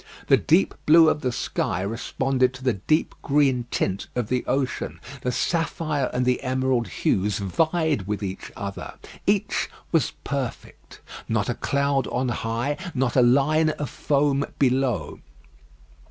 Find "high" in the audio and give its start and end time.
12.29-12.77